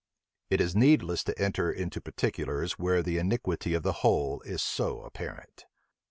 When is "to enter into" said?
1.25-2.01